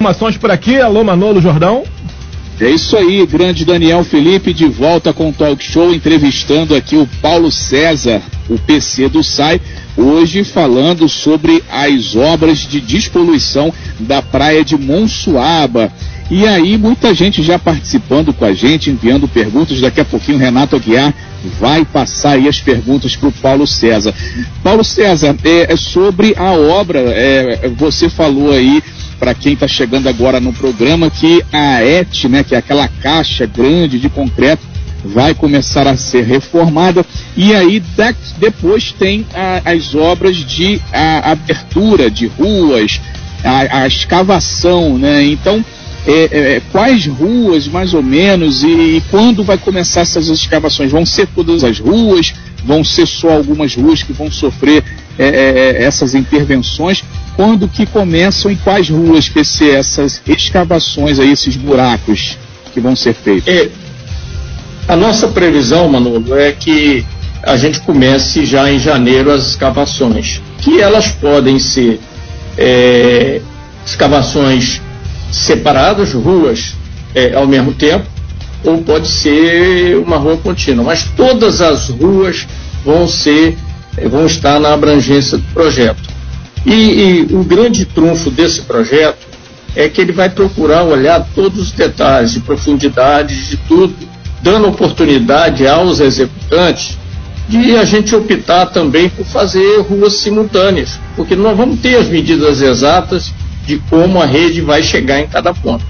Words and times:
Informações 0.00 0.36
por 0.36 0.48
aqui, 0.48 0.80
alô 0.80 1.02
Manolo 1.02 1.40
Jordão. 1.40 1.82
É 2.60 2.70
isso 2.70 2.96
aí, 2.96 3.26
grande 3.26 3.64
Daniel 3.64 4.04
Felipe, 4.04 4.54
de 4.54 4.64
volta 4.66 5.12
com 5.12 5.30
o 5.30 5.32
Talk 5.32 5.60
Show, 5.60 5.92
entrevistando 5.92 6.76
aqui 6.76 6.94
o 6.94 7.04
Paulo 7.20 7.50
César, 7.50 8.22
o 8.48 8.56
PC 8.60 9.08
do 9.08 9.24
SAI, 9.24 9.60
hoje 9.96 10.44
falando 10.44 11.08
sobre 11.08 11.64
as 11.68 12.14
obras 12.14 12.58
de 12.58 12.80
despoluição 12.80 13.74
da 13.98 14.22
praia 14.22 14.64
de 14.64 14.78
Monsuaba. 14.78 15.92
E 16.30 16.46
aí, 16.46 16.78
muita 16.78 17.12
gente 17.12 17.42
já 17.42 17.58
participando 17.58 18.32
com 18.32 18.44
a 18.44 18.52
gente, 18.52 18.90
enviando 18.90 19.26
perguntas. 19.26 19.80
Daqui 19.80 20.00
a 20.00 20.04
pouquinho, 20.04 20.38
o 20.38 20.40
Renato 20.40 20.76
Aguiar 20.76 21.12
vai 21.58 21.84
passar 21.84 22.32
aí 22.32 22.46
as 22.46 22.60
perguntas 22.60 23.16
para 23.16 23.30
o 23.30 23.32
Paulo 23.32 23.66
César. 23.66 24.14
Paulo 24.62 24.84
César, 24.84 25.34
é, 25.42 25.72
é 25.72 25.76
sobre 25.76 26.34
a 26.36 26.52
obra, 26.52 27.00
é, 27.00 27.68
você 27.76 28.08
falou 28.08 28.52
aí 28.52 28.80
para 29.18 29.34
quem 29.34 29.54
está 29.54 29.66
chegando 29.66 30.08
agora 30.08 30.40
no 30.40 30.52
programa 30.52 31.10
que 31.10 31.42
a 31.52 31.82
ET, 31.82 32.24
né, 32.24 32.44
que 32.44 32.54
é 32.54 32.58
aquela 32.58 32.88
caixa 32.88 33.46
grande 33.46 33.98
de 33.98 34.08
concreto, 34.08 34.62
vai 35.04 35.34
começar 35.34 35.86
a 35.86 35.96
ser 35.96 36.24
reformada 36.24 37.04
e 37.36 37.54
aí 37.54 37.82
depois 38.38 38.92
tem 38.92 39.26
a, 39.34 39.72
as 39.72 39.94
obras 39.94 40.36
de 40.36 40.80
a, 40.92 41.32
abertura 41.32 42.10
de 42.10 42.26
ruas, 42.26 43.00
a, 43.44 43.82
a 43.82 43.86
escavação, 43.86 44.98
né? 44.98 45.24
Então 45.24 45.64
é, 46.06 46.56
é, 46.56 46.62
quais 46.72 47.06
ruas 47.06 47.68
mais 47.68 47.92
ou 47.92 48.02
menos 48.02 48.62
e, 48.62 48.66
e, 48.66 49.02
quando 49.10 49.44
vai 49.44 49.58
começar 49.58 50.00
essas 50.00 50.28
escavações? 50.28 50.90
Vão 50.90 51.04
ser 51.04 51.28
todas 51.34 51.62
as 51.62 51.78
ruas? 51.78 52.34
Vão 52.64 52.82
ser 52.82 53.06
só 53.06 53.30
algumas 53.30 53.74
ruas 53.74 54.02
que 54.02 54.12
vão 54.12 54.30
sofrer 54.30 54.82
é, 55.18 55.26
é, 55.26 55.82
é 55.82 55.84
essas 55.84 56.14
intervenções? 56.14 57.04
Quando 57.36 57.68
que 57.68 57.86
começam 57.86 58.50
e 58.50 58.56
quais 58.56 58.88
ruas 58.88 59.28
que 59.28 59.44
ser 59.44 59.76
essas 59.76 60.20
escavações 60.26 61.18
aí, 61.18 61.32
esses 61.32 61.56
buracos 61.56 62.36
que 62.72 62.80
vão 62.80 62.96
ser 62.96 63.14
feitos? 63.14 63.52
É, 63.52 63.68
a 64.88 64.96
nossa 64.96 65.28
previsão, 65.28 65.88
Manolo, 65.88 66.34
é 66.36 66.52
que 66.52 67.04
a 67.42 67.56
gente 67.56 67.80
comece 67.80 68.44
já 68.44 68.70
em 68.70 68.78
janeiro 68.78 69.30
as 69.30 69.46
escavações, 69.46 70.40
que 70.58 70.80
elas 70.80 71.08
podem 71.08 71.58
ser 71.58 72.00
é, 72.56 73.40
escavações 73.84 74.80
separadas, 75.30 76.12
ruas 76.12 76.74
é, 77.14 77.34
ao 77.34 77.46
mesmo 77.46 77.72
tempo, 77.72 78.06
ou 78.64 78.78
pode 78.78 79.08
ser 79.08 79.96
uma 79.98 80.16
rua 80.16 80.36
contínua. 80.36 80.84
Mas 80.84 81.04
todas 81.16 81.60
as 81.60 81.88
ruas 81.88 82.46
vão 82.84 83.06
ser, 83.06 83.56
vão 84.06 84.26
estar 84.26 84.60
na 84.60 84.72
abrangência 84.72 85.38
do 85.38 85.44
projeto. 85.54 86.02
E, 86.66 86.72
e 86.72 87.28
o 87.30 87.42
grande 87.42 87.84
trunfo 87.86 88.30
desse 88.30 88.62
projeto 88.62 89.26
é 89.74 89.88
que 89.88 90.00
ele 90.00 90.12
vai 90.12 90.28
procurar 90.28 90.82
olhar 90.82 91.26
todos 91.34 91.60
os 91.60 91.72
detalhes 91.72 92.36
e 92.36 92.40
profundidades 92.40 93.48
de 93.48 93.56
tudo, 93.56 93.94
dando 94.42 94.68
oportunidade 94.68 95.66
aos 95.66 96.00
executantes 96.00 96.98
de 97.48 97.76
a 97.76 97.84
gente 97.84 98.14
optar 98.14 98.66
também 98.66 99.08
por 99.08 99.24
fazer 99.24 99.80
ruas 99.80 100.14
simultâneas, 100.14 101.00
porque 101.16 101.34
nós 101.34 101.56
vamos 101.56 101.80
ter 101.80 101.96
as 101.96 102.08
medidas 102.08 102.60
exatas 102.60 103.32
de 103.66 103.78
como 103.90 104.20
a 104.20 104.26
rede 104.26 104.60
vai 104.60 104.82
chegar 104.82 105.20
em 105.20 105.26
cada 105.26 105.54
ponto. 105.54 105.84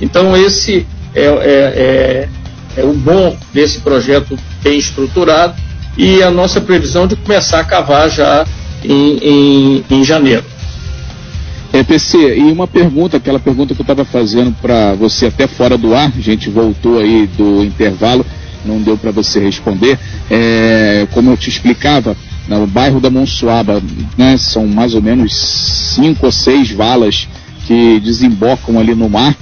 Então, 0.00 0.36
esse 0.36 0.86
é, 1.14 1.24
é, 1.24 2.28
é, 2.76 2.80
é 2.80 2.84
o 2.84 2.92
bom 2.92 3.36
desse 3.52 3.80
projeto 3.80 4.38
bem 4.62 4.78
estruturado 4.78 5.54
e 5.96 6.22
a 6.22 6.30
nossa 6.30 6.60
previsão 6.60 7.06
de 7.06 7.16
começar 7.16 7.60
a 7.60 7.64
cavar 7.64 8.08
já 8.08 8.46
em, 8.84 9.18
em, 9.18 9.84
em 9.90 10.04
janeiro. 10.04 10.44
É, 11.72 11.82
PC, 11.82 12.36
e 12.36 12.52
uma 12.52 12.66
pergunta, 12.66 13.16
aquela 13.16 13.40
pergunta 13.40 13.74
que 13.74 13.80
eu 13.80 13.84
estava 13.84 14.04
fazendo 14.04 14.54
para 14.60 14.94
você 14.94 15.26
até 15.26 15.46
fora 15.46 15.78
do 15.78 15.94
ar, 15.94 16.12
a 16.14 16.20
gente 16.20 16.50
voltou 16.50 16.98
aí 16.98 17.26
do 17.26 17.64
intervalo, 17.64 18.26
não 18.64 18.80
deu 18.80 18.98
para 18.98 19.10
você 19.10 19.40
responder. 19.40 19.98
É, 20.30 21.06
como 21.12 21.30
eu 21.30 21.36
te 21.36 21.48
explicava, 21.48 22.14
no 22.46 22.66
bairro 22.66 23.00
da 23.00 23.10
Monsuaba, 23.10 23.82
né, 24.18 24.36
são 24.36 24.66
mais 24.66 24.94
ou 24.94 25.00
menos 25.00 25.32
cinco 25.94 26.26
ou 26.26 26.32
seis 26.32 26.70
valas 26.70 27.26
que 27.66 28.00
desembocam 28.00 28.78
ali 28.78 28.94
no 28.94 29.08
mar, 29.08 29.34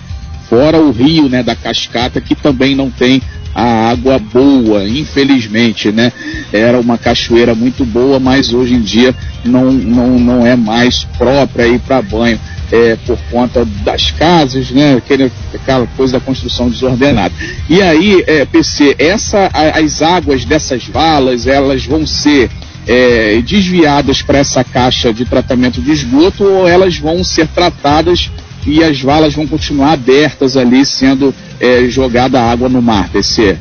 fora 0.49 0.79
o 0.81 0.93
rio 0.93 1.29
né, 1.29 1.43
da 1.43 1.57
cascata, 1.57 2.21
que 2.21 2.35
também 2.35 2.77
não 2.77 2.91
tem 2.91 3.21
a 3.55 3.91
água 3.91 4.19
boa, 4.19 4.87
infelizmente, 4.87 5.91
né? 5.91 6.13
Era 6.53 6.81
uma 6.81 6.99
cachoeira 6.99 7.55
muito 7.55 7.85
boa, 7.85 8.19
mas 8.19 8.53
hoje 8.53 8.75
em 8.75 8.81
dia 8.81 9.15
não, 9.45 9.73
não, 9.73 10.19
não 10.19 10.47
é 10.47 10.57
mais 10.57 11.05
própria 11.17 11.65
aí 11.65 11.79
para 11.79 12.03
banho. 12.03 12.39
É, 12.73 12.97
por 13.05 13.19
conta 13.33 13.65
das 13.83 14.13
casas, 14.13 14.71
né, 14.71 14.95
aquele, 14.95 15.33
aquela 15.53 15.89
coisa 15.97 16.13
da 16.13 16.21
construção 16.21 16.71
desordenada. 16.71 17.35
E 17.69 17.83
aí, 17.83 18.23
é, 18.29 18.45
PC, 18.45 18.95
essa, 18.97 19.51
as 19.53 20.01
águas 20.01 20.45
dessas 20.45 20.87
valas, 20.87 21.49
elas 21.49 21.85
vão 21.85 22.07
ser 22.07 22.49
é, 22.87 23.43
desviadas 23.43 24.23
para 24.23 24.39
essa 24.39 24.63
caixa 24.65 25.13
de 25.13 25.25
tratamento 25.25 25.81
de 25.81 25.91
esgoto 25.91 26.45
ou 26.45 26.69
elas 26.69 26.97
vão 26.97 27.25
ser 27.25 27.49
tratadas 27.49 28.31
e 28.67 28.83
as 28.83 29.01
valas 29.01 29.35
vão 29.35 29.47
continuar 29.47 29.93
abertas 29.93 30.57
ali, 30.57 30.85
sendo 30.85 31.35
é, 31.59 31.85
jogada 31.89 32.41
água 32.41 32.69
no 32.69 32.83
mar, 32.83 33.09
PC? 33.11 33.57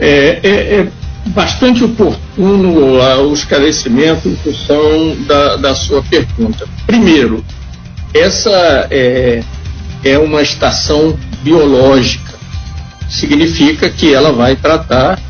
É, 0.00 0.40
é, 0.42 0.50
é 0.80 0.88
bastante 1.30 1.84
oportuno 1.84 2.98
o 2.98 3.32
esclarecimento 3.32 4.28
em 4.28 4.36
função 4.36 5.16
da, 5.26 5.56
da 5.56 5.74
sua 5.74 6.02
pergunta. 6.02 6.66
Primeiro, 6.86 7.44
essa 8.12 8.86
é, 8.90 9.42
é 10.04 10.18
uma 10.18 10.42
estação 10.42 11.18
biológica. 11.42 12.34
Significa 13.08 13.88
que 13.88 14.12
ela 14.12 14.32
vai 14.32 14.56
tratar 14.56 15.20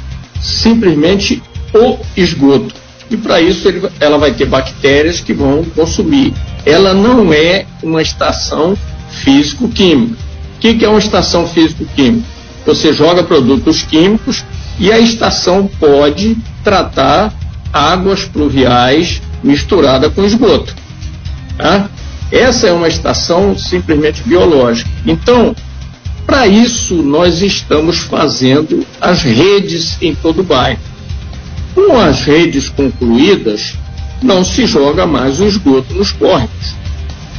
simplesmente 0.40 1.42
o 1.72 1.98
esgoto. 2.16 2.74
E 3.10 3.16
para 3.16 3.40
isso 3.40 3.68
ele, 3.68 3.88
ela 4.00 4.18
vai 4.18 4.32
ter 4.32 4.46
bactérias 4.46 5.20
que 5.20 5.32
vão 5.32 5.64
consumir. 5.64 6.32
Ela 6.64 6.94
não 6.94 7.32
é 7.32 7.66
uma 7.82 8.02
estação 8.02 8.76
físico-química. 9.10 10.16
O 10.56 10.60
que, 10.60 10.74
que 10.74 10.84
é 10.84 10.88
uma 10.88 10.98
estação 10.98 11.46
físico-química? 11.46 12.33
Você 12.66 12.92
joga 12.92 13.22
produtos 13.22 13.82
químicos 13.82 14.44
e 14.78 14.90
a 14.90 14.98
estação 14.98 15.68
pode 15.78 16.36
tratar 16.62 17.32
águas 17.72 18.24
pluviais 18.24 19.20
misturada 19.42 20.08
com 20.08 20.24
esgoto. 20.24 20.74
Tá? 21.58 21.88
Essa 22.32 22.68
é 22.68 22.72
uma 22.72 22.88
estação 22.88 23.56
simplesmente 23.56 24.22
biológica. 24.22 24.90
Então, 25.06 25.54
para 26.26 26.46
isso, 26.46 26.94
nós 26.94 27.42
estamos 27.42 27.98
fazendo 27.98 28.84
as 29.00 29.22
redes 29.22 29.98
em 30.00 30.14
todo 30.14 30.40
o 30.40 30.44
bairro. 30.44 30.80
Com 31.74 31.98
as 31.98 32.22
redes 32.22 32.68
concluídas, 32.68 33.74
não 34.22 34.44
se 34.44 34.66
joga 34.66 35.06
mais 35.06 35.40
o 35.40 35.44
esgoto 35.44 35.92
nos 35.94 36.12
córregos. 36.12 36.74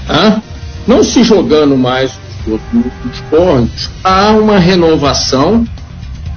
Tá? 0.07 0.41
Não 0.85 1.03
se 1.03 1.23
jogando 1.23 1.75
mais 1.75 2.11
o 2.47 2.55
esgoto 2.55 2.97
nos 3.05 3.19
córregos, 3.29 3.89
há 4.03 4.31
uma 4.31 4.59
renovação 4.59 5.65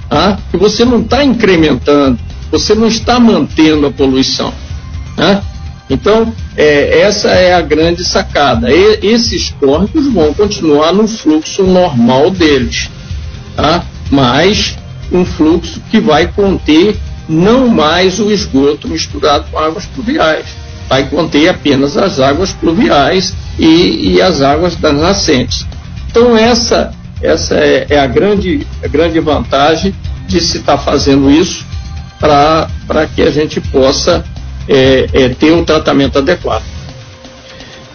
tá? 0.09 0.37
que 0.49 0.57
você 0.57 0.83
não 0.83 1.01
está 1.01 1.23
incrementando, 1.23 2.19
você 2.51 2.73
não 2.73 2.87
está 2.87 3.19
mantendo 3.19 3.85
a 3.85 3.91
poluição. 3.91 4.53
Tá? 5.15 5.43
Então, 5.89 6.33
é, 6.55 7.01
essa 7.01 7.29
é 7.29 7.53
a 7.53 7.61
grande 7.61 8.03
sacada. 8.03 8.71
E, 8.71 8.99
esses 9.03 9.51
córregos 9.59 10.07
vão 10.07 10.33
continuar 10.33 10.93
no 10.93 11.07
fluxo 11.07 11.63
normal 11.63 12.29
deles, 12.29 12.89
tá? 13.55 13.83
mas 14.11 14.77
um 15.11 15.25
fluxo 15.25 15.81
que 15.89 15.99
vai 15.99 16.27
conter 16.27 16.97
não 17.27 17.67
mais 17.67 18.19
o 18.19 18.31
esgoto 18.31 18.87
misturado 18.87 19.45
com 19.51 19.59
águas 19.59 19.85
pluviais. 19.85 20.45
Vai 20.87 21.07
conter 21.07 21.49
apenas 21.49 21.95
as 21.95 22.19
águas 22.19 22.51
pluviais 22.51 23.35
e, 23.59 24.13
e 24.13 24.21
as 24.21 24.41
águas 24.41 24.75
das 24.75 24.95
nascentes. 24.95 25.65
Então, 26.09 26.35
essa, 26.35 26.91
essa 27.21 27.55
é, 27.55 27.85
é 27.89 27.99
a, 27.99 28.07
grande, 28.07 28.65
a 28.83 28.87
grande 28.87 29.19
vantagem 29.19 29.93
de 30.27 30.41
se 30.41 30.57
estar 30.57 30.77
tá 30.77 30.83
fazendo 30.83 31.29
isso 31.29 31.65
para 32.19 33.07
que 33.15 33.21
a 33.21 33.29
gente 33.29 33.61
possa 33.61 34.25
é, 34.67 35.07
é, 35.13 35.29
ter 35.29 35.53
um 35.53 35.63
tratamento 35.63 36.17
adequado. 36.17 36.63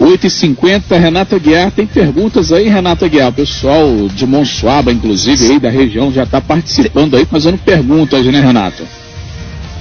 8h50, 0.01 0.99
Renata 0.99 1.39
Guiar, 1.39 1.71
tem 1.71 1.87
perguntas 1.87 2.53
aí, 2.53 2.69
Renata 2.69 3.09
Guiar? 3.09 3.31
O 3.31 3.33
pessoal 3.33 3.89
de 4.09 4.27
Monsuaba, 4.27 4.93
inclusive, 4.93 5.53
aí 5.53 5.59
da 5.59 5.71
região, 5.71 6.13
já 6.13 6.25
está 6.25 6.41
participando 6.41 7.17
aí, 7.17 7.25
fazendo 7.25 7.59
perguntas, 7.59 8.25
né, 8.27 8.41
Renata? 8.41 8.85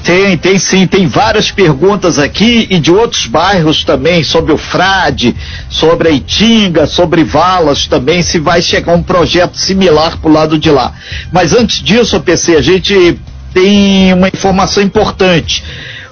Tem, 0.03 0.37
tem 0.37 0.59
sim, 0.59 0.85
tem 0.85 1.07
várias 1.07 1.49
perguntas 1.49 2.19
aqui 2.19 2.67
e 2.69 2.77
de 2.77 2.91
outros 2.91 3.25
bairros 3.25 3.85
também, 3.85 4.21
sobre 4.21 4.51
o 4.51 4.57
Frade, 4.57 5.33
sobre 5.69 6.09
a 6.09 6.11
Itinga, 6.11 6.85
sobre 6.85 7.23
Valas 7.23 7.87
também, 7.87 8.21
se 8.21 8.37
vai 8.37 8.61
chegar 8.61 8.93
um 8.93 9.01
projeto 9.01 9.57
similar 9.57 10.17
pro 10.17 10.31
lado 10.31 10.59
de 10.59 10.69
lá. 10.69 10.93
Mas 11.31 11.53
antes 11.53 11.81
disso, 11.81 12.19
PC, 12.19 12.57
a 12.57 12.61
gente 12.61 13.17
tem 13.53 14.13
uma 14.13 14.27
informação 14.27 14.83
importante. 14.83 15.63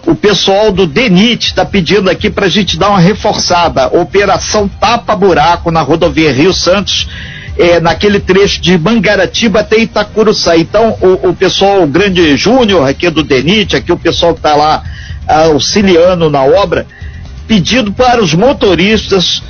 o 0.08 0.16
pessoal 0.16 0.72
do 0.72 0.88
DENIT 0.88 1.48
está 1.48 1.64
pedindo 1.64 2.10
aqui 2.10 2.30
para 2.30 2.48
a 2.48 2.50
gente 2.50 2.78
dar 2.78 2.90
uma 2.90 3.00
reforçada. 3.00 3.88
Operação 3.88 4.68
Tapa 4.68 5.16
Buraco 5.16 5.70
na 5.70 5.82
rodovia 5.82 6.34
Rio 6.34 6.54
Santos, 6.54 7.08
é, 7.58 7.80
naquele 7.80 8.20
trecho 8.20 8.62
de 8.62 8.78
Mangaratiba 8.78 9.60
até 9.60 9.80
Itacuruçá. 9.80 10.58
Então, 10.58 10.98
o, 11.02 11.30
o 11.30 11.36
pessoal, 11.36 11.84
o 11.84 11.88
grande 11.88 12.36
Júnior 12.38 12.88
aqui 12.88 13.10
do 13.10 13.24
DENIT, 13.24 13.76
aqui 13.76 13.92
o 13.92 13.98
pessoal 13.98 14.34
que 14.34 14.40
está 14.40 14.56
lá 14.56 14.84
auxiliando 15.28 16.30
na 16.30 16.44
obra, 16.44 16.86
pedindo 17.48 17.92
para 17.92 18.22
os 18.22 18.34
motoristas 18.34 19.44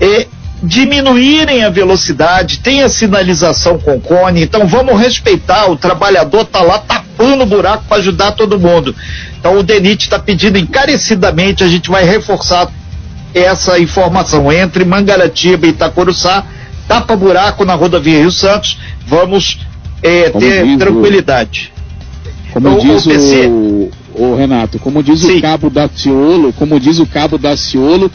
é, 0.00 0.26
diminuírem 0.62 1.64
a 1.64 1.70
velocidade, 1.70 2.58
tem 2.58 2.82
a 2.82 2.88
sinalização 2.88 3.78
com 3.78 4.00
cone, 4.00 4.42
então 4.42 4.66
vamos 4.66 4.98
respeitar, 4.98 5.70
o 5.70 5.76
trabalhador 5.76 6.42
está 6.42 6.62
lá 6.62 6.78
tapando 6.78 7.44
o 7.44 7.46
buraco 7.46 7.84
para 7.88 7.98
ajudar 7.98 8.32
todo 8.32 8.58
mundo. 8.58 8.94
Então 9.38 9.58
o 9.58 9.62
DENIT 9.62 10.04
está 10.04 10.18
pedindo 10.18 10.58
encarecidamente, 10.58 11.62
a 11.62 11.68
gente 11.68 11.90
vai 11.90 12.04
reforçar 12.04 12.68
essa 13.34 13.78
informação 13.78 14.50
entre 14.52 14.84
Mangaratiba 14.84 15.66
e 15.66 15.70
Itacoruçá, 15.70 16.44
tapa 16.88 17.14
buraco 17.14 17.64
na 17.64 17.74
rodovia 17.74 18.20
Rio 18.20 18.32
Santos, 18.32 18.78
vamos 19.06 19.60
é, 20.02 20.30
ter 20.30 20.78
tranquilidade. 20.78 21.70
O, 22.50 22.52
como 22.54 22.76
o, 22.76 22.80
diz 22.80 23.06
o, 23.06 23.10
PC... 23.10 23.50
o, 24.14 24.34
Renato, 24.36 24.78
como 24.78 25.02
diz 25.02 25.20
Sim. 25.20 25.36
o 25.36 25.42
cabo 25.42 25.68
Daciolo, 25.68 26.52
como 26.54 26.80
diz 26.80 26.98
o 26.98 27.06
cabo 27.06 27.36
Daciolo, 27.36 28.10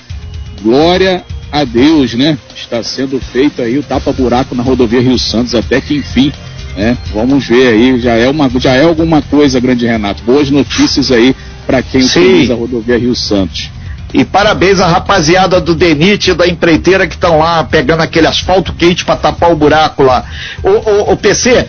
glória 0.61 1.23
a 1.51 1.63
Deus, 1.63 2.15
né? 2.15 2.37
Está 2.55 2.81
sendo 2.81 3.19
feito 3.19 3.61
aí 3.61 3.77
o 3.77 3.83
tapa-buraco 3.83 4.55
na 4.55 4.63
rodovia 4.63 5.01
Rio 5.01 5.19
Santos, 5.19 5.53
até 5.53 5.79
que 5.79 5.93
enfim, 5.93 6.33
né? 6.75 6.97
Vamos 7.13 7.45
ver 7.45 7.67
aí, 7.67 7.99
já 7.99 8.13
é, 8.13 8.27
uma, 8.27 8.49
já 8.59 8.73
é 8.73 8.83
alguma 8.83 9.21
coisa, 9.21 9.59
grande 9.59 9.85
Renato. 9.85 10.23
Boas 10.23 10.49
notícias 10.49 11.11
aí 11.11 11.35
para 11.67 11.83
quem 11.83 12.01
Sim. 12.01 12.21
utiliza 12.21 12.53
a 12.53 12.57
rodovia 12.57 12.97
Rio 12.97 13.15
Santos. 13.15 13.69
E 14.13 14.23
parabéns 14.23 14.79
à 14.79 14.87
rapaziada 14.87 15.59
do 15.59 15.73
Denite 15.73 16.31
e 16.31 16.33
da 16.35 16.47
empreiteira 16.47 17.07
que 17.07 17.15
estão 17.15 17.39
lá 17.39 17.63
pegando 17.63 18.01
aquele 18.03 18.27
asfalto 18.27 18.71
quente 18.73 19.03
para 19.03 19.15
tapar 19.15 19.51
o 19.51 19.55
buraco 19.55 20.03
lá. 20.03 20.23
O, 20.63 20.69
o, 20.69 21.13
o 21.13 21.17
PC, 21.17 21.67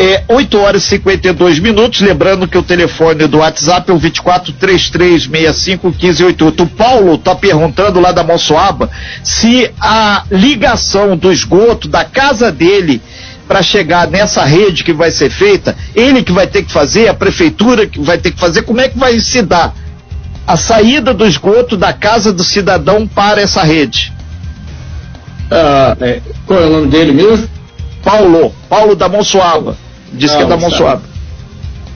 é 0.00 0.24
8 0.28 0.58
horas 0.58 0.84
e 0.84 0.86
52 0.86 1.58
minutos. 1.58 2.00
Lembrando 2.00 2.48
que 2.48 2.56
o 2.56 2.62
telefone 2.62 3.26
do 3.26 3.38
WhatsApp 3.38 3.90
é 3.90 3.94
o 3.94 3.98
24 3.98 4.52
3365 4.54 5.88
1588. 5.88 6.62
O 6.62 6.66
Paulo 6.66 7.14
está 7.16 7.34
perguntando 7.34 8.00
lá 8.00 8.10
da 8.10 8.24
Monsoaba 8.24 8.88
se 9.22 9.70
a 9.78 10.24
ligação 10.30 11.16
do 11.16 11.30
esgoto 11.30 11.86
da 11.86 12.04
casa 12.04 12.50
dele 12.50 13.02
para 13.46 13.62
chegar 13.62 14.06
nessa 14.08 14.44
rede 14.44 14.84
que 14.84 14.92
vai 14.92 15.10
ser 15.10 15.28
feita, 15.28 15.76
ele 15.94 16.22
que 16.22 16.32
vai 16.32 16.46
ter 16.46 16.62
que 16.62 16.72
fazer, 16.72 17.08
a 17.08 17.14
prefeitura 17.14 17.86
que 17.86 18.00
vai 18.00 18.16
ter 18.16 18.30
que 18.30 18.38
fazer, 18.38 18.62
como 18.62 18.80
é 18.80 18.88
que 18.88 18.96
vai 18.96 19.18
se 19.18 19.42
dar 19.42 19.74
a 20.46 20.56
saída 20.56 21.14
do 21.14 21.26
esgoto 21.26 21.76
da 21.76 21.92
casa 21.92 22.32
do 22.32 22.42
cidadão 22.42 23.06
para 23.06 23.40
essa 23.40 23.62
rede? 23.62 24.12
Ah, 25.50 25.96
é, 26.00 26.20
qual 26.46 26.60
é 26.60 26.66
o 26.66 26.70
nome 26.70 26.86
dele 26.88 27.12
mesmo? 27.12 27.48
Paulo, 28.02 28.54
Paulo 28.68 28.94
da 28.94 29.08
Monsoaba. 29.08 29.76
Diz 30.12 30.34
que 30.34 30.42
é 30.42 30.46
da 30.46 30.56
Monsoaba. 30.56 31.02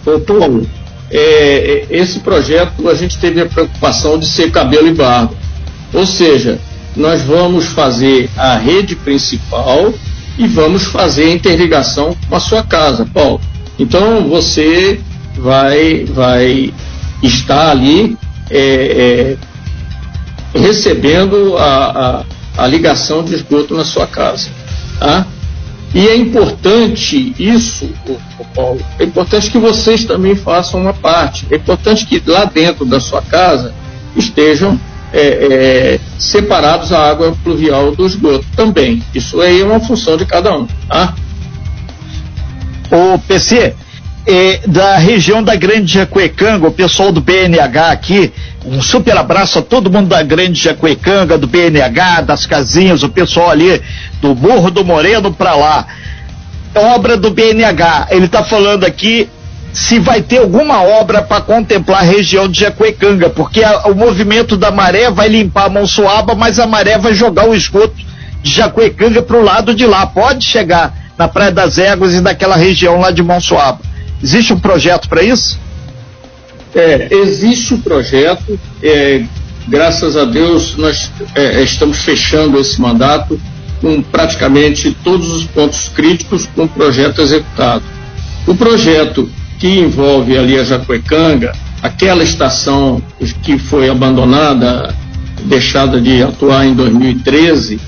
Doutor, 0.05 0.63
é, 1.11 1.87
é, 1.91 1.97
esse 1.97 2.21
projeto 2.21 2.89
a 2.89 2.95
gente 2.95 3.19
teve 3.19 3.41
a 3.41 3.47
preocupação 3.47 4.19
de 4.19 4.27
ser 4.27 4.51
cabelo 4.51 4.89
e 4.89 4.95
barro. 4.95 5.37
Ou 5.93 6.07
seja, 6.07 6.59
nós 6.97 7.23
vamos 7.23 7.67
fazer 7.67 8.29
a 8.37 8.57
rede 8.57 8.97
principal 8.97 9.95
e 10.37 10.47
vamos 10.47 10.85
fazer 10.85 11.25
a 11.25 11.33
interligação 11.33 12.17
com 12.29 12.37
a 12.37 12.41
sua 12.41 12.63
casa, 12.63 13.07
Paulo. 13.07 13.41
Então 13.79 14.29
você 14.29 15.01
vai, 15.37 16.05
vai 16.05 16.73
estar 17.23 17.71
ali 17.71 18.17
é, 18.55 19.37
é, 20.55 20.59
recebendo 20.59 21.57
a, 21.59 22.25
a, 22.57 22.63
a, 22.63 22.67
ligação 22.69 23.25
de 23.25 23.35
esgoto 23.35 23.75
na 23.75 23.85
sua 23.85 24.07
casa. 24.07 24.49
Tá? 25.01 25.27
E 25.93 26.07
é 26.07 26.17
importante 26.17 27.35
isso, 27.37 27.89
Paulo, 28.55 28.81
é 28.99 29.05
importante 29.05 29.51
que 29.51 29.59
vocês 29.59 30.05
também 30.05 30.37
façam 30.37 30.81
uma 30.81 30.95
parte. 30.95 31.47
É 31.51 31.57
importante 31.57 32.07
que 32.07 32.23
lá 32.25 32.45
dentro 32.45 32.85
da 32.85 33.01
sua 33.01 33.23
casa 33.23 33.75
estejam 34.17 34.79
é, 35.13 35.21
é, 35.21 36.01
separados 36.19 36.93
a 36.93 37.11
água 37.11 37.37
pluvial 37.43 37.93
do 37.95 38.07
esgoto 38.07 38.47
também. 38.57 39.03
Isso 39.15 39.41
aí 39.41 39.61
é 39.61 39.65
uma 39.65 39.81
função 39.81 40.17
de 40.17 40.25
cada 40.25 40.57
um. 40.57 40.67
Tá? 40.89 41.15
O 42.91 43.19
PC, 43.19 43.75
é, 44.27 44.61
da 44.67 44.97
região 44.97 45.43
da 45.43 45.55
Grande 45.55 45.93
Jacuecanga, 45.93 46.67
o 46.67 46.73
pessoal 46.73 47.13
do 47.13 47.21
BNH 47.21 47.91
aqui, 47.91 48.33
um 48.65 48.81
super 48.81 49.17
abraço 49.17 49.59
a 49.59 49.63
todo 49.63 49.91
mundo 49.91 50.09
da 50.09 50.23
Grande 50.23 50.61
Jacuecanga, 50.61 51.37
do 51.37 51.47
BNH, 51.47 52.23
das 52.23 52.47
casinhas, 52.47 53.03
o 53.03 53.09
pessoal 53.09 53.51
ali 53.51 53.83
do 54.21 54.35
Morro 54.35 54.71
do 54.71 54.85
Moreno 54.85 55.33
para 55.33 55.55
lá. 55.55 55.87
Obra 56.75 57.17
do 57.17 57.31
BNH, 57.31 58.09
ele 58.11 58.25
está 58.25 58.43
falando 58.43 58.85
aqui 58.85 59.29
se 59.73 59.99
vai 59.99 60.23
ter 60.23 60.39
alguma 60.39 60.83
obra 60.83 61.21
para 61.21 61.41
contemplar 61.41 62.01
a 62.01 62.05
região 62.05 62.49
de 62.49 62.61
Jacuecanga, 62.61 63.29
porque 63.29 63.63
a, 63.63 63.89
o 63.89 63.95
movimento 63.95 64.57
da 64.57 64.71
maré 64.71 65.11
vai 65.11 65.29
limpar 65.29 65.67
a 65.67 65.69
Monsoaba, 65.69 66.35
mas 66.35 66.59
a 66.59 66.67
maré 66.67 66.97
vai 66.97 67.13
jogar 67.13 67.49
o 67.49 67.55
esgoto 67.55 67.95
de 68.43 68.53
Jacuecanga 68.53 69.21
para 69.21 69.37
o 69.37 69.43
lado 69.43 69.75
de 69.75 69.85
lá. 69.85 70.07
Pode 70.07 70.45
chegar 70.45 70.95
na 71.19 71.27
Praia 71.29 71.51
das 71.51 71.77
Éguas 71.77 72.15
e 72.15 72.21
daquela 72.21 72.57
região 72.57 73.01
lá 73.01 73.11
de 73.11 73.23
Monsoaba. 73.23 73.81
Existe 74.25 74.55
um 74.55 74.59
projeto 74.59 75.07
para 75.07 75.23
isso? 75.23 75.61
É, 76.75 77.09
existe 77.15 77.75
um 77.75 77.81
projeto. 77.83 78.59
É, 78.83 79.23
graças 79.69 80.17
a 80.17 80.25
Deus, 80.25 80.79
nós 80.79 81.13
é, 81.35 81.63
estamos 81.63 81.99
fechando 81.99 82.59
esse 82.59 82.81
mandato 82.81 83.39
com 83.83 84.01
praticamente 84.01 84.97
todos 85.05 85.31
os 85.31 85.45
pontos 85.45 85.91
críticos 85.95 86.49
com 86.57 86.65
o 86.65 86.69
projeto 86.69 87.21
executado. 87.21 87.85
O 88.47 88.55
projeto 88.55 89.31
que 89.59 89.69
envolve 89.69 90.39
ali 90.39 90.59
a 90.59 90.65
Jacuecanga, 90.65 91.53
aquela 91.83 92.25
estação 92.25 93.03
que 93.43 93.59
foi 93.59 93.91
abandonada, 93.91 94.95
deixada 95.45 96.01
de 96.01 96.23
atuar 96.23 96.65
em 96.65 96.73
2013, 96.73 97.79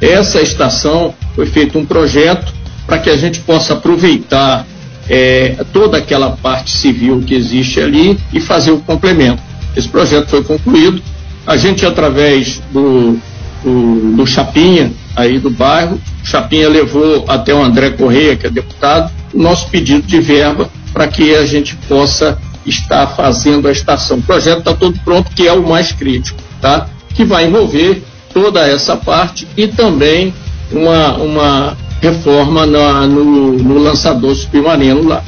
essa 0.00 0.40
estação 0.40 1.14
foi 1.34 1.44
feito 1.44 1.78
um 1.78 1.84
projeto 1.84 2.50
para 2.86 2.98
que 2.98 3.10
a 3.10 3.16
gente 3.16 3.40
possa 3.40 3.74
aproveitar 3.74 4.66
é, 5.08 5.56
toda 5.72 5.98
aquela 5.98 6.30
parte 6.30 6.70
civil 6.70 7.22
que 7.24 7.34
existe 7.34 7.80
ali 7.80 8.18
e 8.32 8.40
fazer 8.40 8.72
o 8.72 8.78
complemento. 8.78 9.42
Esse 9.76 9.88
projeto 9.88 10.28
foi 10.28 10.42
concluído. 10.42 11.02
A 11.46 11.56
gente, 11.56 11.86
através 11.86 12.60
do, 12.72 13.18
do, 13.62 14.16
do 14.16 14.26
Chapinha, 14.26 14.92
aí 15.14 15.38
do 15.38 15.50
bairro, 15.50 16.00
Chapinha 16.24 16.68
levou 16.68 17.24
até 17.28 17.54
o 17.54 17.62
André 17.62 17.90
Correia, 17.90 18.36
que 18.36 18.46
é 18.46 18.50
deputado, 18.50 19.12
o 19.32 19.38
nosso 19.38 19.68
pedido 19.68 20.02
de 20.02 20.20
verba 20.20 20.68
para 20.92 21.06
que 21.08 21.34
a 21.34 21.44
gente 21.44 21.76
possa 21.88 22.38
estar 22.64 23.06
fazendo 23.08 23.68
a 23.68 23.72
estação. 23.72 24.18
O 24.18 24.22
projeto 24.22 24.58
está 24.58 24.74
todo 24.74 24.98
pronto, 25.04 25.30
que 25.30 25.46
é 25.46 25.52
o 25.52 25.66
mais 25.66 25.92
crítico, 25.92 26.42
tá? 26.60 26.88
Que 27.14 27.24
vai 27.24 27.46
envolver 27.46 28.02
toda 28.32 28.66
essa 28.66 28.96
parte 28.96 29.46
e 29.56 29.68
também 29.68 30.34
uma, 30.72 31.16
uma 31.16 31.76
reforma 32.00 32.66
na, 32.66 33.06
no, 33.06 33.52
no 33.52 33.78
lançador 33.78 34.34
submarino 34.34 35.08
lá. 35.08 35.22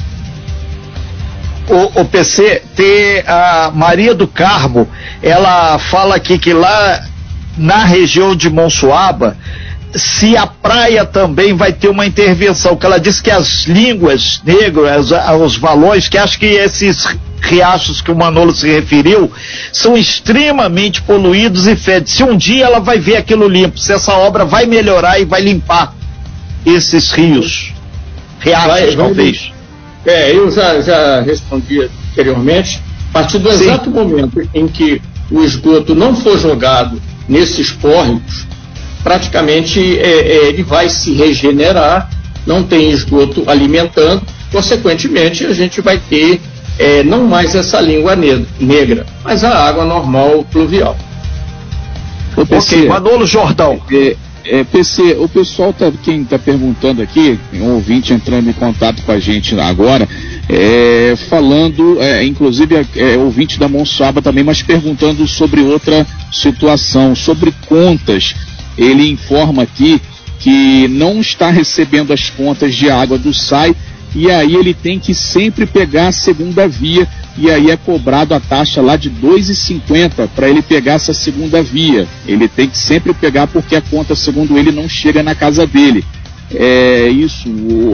O, 1.67 2.01
o, 2.01 2.05
PC, 2.05 2.63
tem 2.75 3.23
a 3.27 3.71
Maria 3.73 4.15
do 4.15 4.27
Carmo, 4.27 4.87
ela 5.21 5.77
fala 5.77 6.15
aqui 6.15 6.39
que 6.39 6.51
lá 6.51 7.03
na 7.55 7.85
região 7.85 8.35
de 8.35 8.49
Monsuaba, 8.49 9.37
se 9.95 10.35
a 10.35 10.47
praia 10.47 11.05
também 11.05 11.53
vai 11.53 11.71
ter 11.71 11.89
uma 11.89 12.07
intervenção, 12.07 12.75
que 12.75 12.85
ela 12.85 12.99
diz 12.99 13.21
que 13.21 13.29
as 13.29 13.65
línguas 13.65 14.41
negras, 14.43 15.11
os 15.39 15.57
valores, 15.57 16.07
que 16.07 16.17
acho 16.17 16.39
que 16.39 16.45
esses 16.45 17.07
riachos 17.41 18.01
que 18.01 18.11
o 18.11 18.15
Manolo 18.15 18.51
se 18.51 18.67
referiu, 18.67 19.31
são 19.71 19.95
extremamente 19.95 21.01
poluídos 21.03 21.67
e 21.67 21.75
fedem. 21.75 22.07
Se 22.07 22.23
um 22.23 22.35
dia 22.35 22.65
ela 22.65 22.79
vai 22.79 22.99
ver 22.99 23.17
aquilo 23.17 23.47
limpo, 23.47 23.77
se 23.77 23.93
essa 23.93 24.13
obra 24.13 24.43
vai 24.43 24.65
melhorar 24.65 25.19
e 25.19 25.25
vai 25.25 25.41
limpar 25.41 25.98
esses 26.65 27.11
rios, 27.11 27.73
riachos 28.39 28.67
vai, 28.67 28.95
talvez. 28.95 29.51
É, 30.05 30.31
eu 30.31 30.49
já, 30.49 30.81
já 30.81 31.21
respondi 31.21 31.89
anteriormente, 32.11 32.81
a 33.09 33.13
partir 33.13 33.39
do 33.39 33.51
Sim. 33.51 33.63
exato 33.63 33.89
momento 33.89 34.41
em 34.53 34.67
que 34.67 35.01
o 35.29 35.43
esgoto 35.43 35.93
não 35.93 36.15
for 36.15 36.37
jogado 36.37 37.01
nesses 37.27 37.71
córregos, 37.71 38.47
praticamente 39.03 39.99
é, 39.99 40.03
é, 40.03 40.47
ele 40.49 40.63
vai 40.63 40.89
se 40.89 41.13
regenerar, 41.13 42.09
não 42.45 42.63
tem 42.63 42.91
esgoto 42.91 43.43
alimentando, 43.47 44.21
consequentemente 44.51 45.45
a 45.45 45.53
gente 45.53 45.81
vai 45.81 45.99
ter 46.09 46.41
é, 46.77 47.03
não 47.03 47.27
mais 47.27 47.53
essa 47.55 47.79
língua 47.81 48.15
negra, 48.15 49.05
mas 49.23 49.43
a 49.43 49.67
água 49.67 49.85
normal 49.85 50.45
pluvial. 50.49 50.97
Ok, 52.37 52.87
Manolo 52.87 53.25
Jordão. 53.25 53.81
É, 54.45 54.63
PC, 54.63 55.17
o 55.19 55.27
pessoal 55.27 55.73
tá, 55.73 55.91
quem 56.03 56.21
está 56.21 56.39
perguntando 56.39 57.01
aqui, 57.01 57.39
um 57.53 57.73
ouvinte 57.73 58.13
entrando 58.13 58.49
em 58.49 58.53
contato 58.53 59.03
com 59.03 59.11
a 59.11 59.19
gente 59.19 59.57
agora, 59.59 60.07
é, 60.47 61.15
falando, 61.29 62.01
é, 62.01 62.23
inclusive 62.25 62.75
é, 62.75 62.85
é, 62.95 63.17
ouvinte 63.17 63.59
da 63.59 63.67
Monsuaba 63.67 64.21
também, 64.21 64.43
mas 64.43 64.61
perguntando 64.61 65.27
sobre 65.27 65.61
outra 65.61 66.07
situação, 66.31 67.15
sobre 67.15 67.53
contas. 67.67 68.33
Ele 68.77 69.09
informa 69.09 69.63
aqui 69.63 70.01
que 70.39 70.87
não 70.87 71.19
está 71.19 71.49
recebendo 71.49 72.13
as 72.13 72.29
contas 72.29 72.73
de 72.73 72.89
água 72.89 73.17
do 73.17 73.33
SAI 73.33 73.75
e 74.15 74.31
aí 74.31 74.55
ele 74.55 74.73
tem 74.73 74.97
que 74.97 75.13
sempre 75.13 75.65
pegar 75.65 76.07
a 76.07 76.11
segunda 76.11 76.67
via 76.67 77.07
e 77.39 77.49
aí 77.49 77.71
é 77.71 77.77
cobrado 77.77 78.33
a 78.33 78.39
taxa 78.39 78.81
lá 78.81 78.95
de 78.95 79.09
2,50 79.09 80.27
para 80.35 80.49
ele 80.49 80.61
pegar 80.61 80.93
essa 80.93 81.13
segunda 81.13 81.63
via. 81.63 82.07
Ele 82.27 82.47
tem 82.47 82.67
que 82.67 82.77
sempre 82.77 83.13
pegar 83.13 83.47
porque 83.47 83.75
a 83.75 83.81
conta, 83.81 84.15
segundo 84.15 84.57
ele, 84.57 84.71
não 84.71 84.89
chega 84.89 85.23
na 85.23 85.33
casa 85.33 85.65
dele. 85.65 86.03
É 86.53 87.07
isso, 87.07 87.47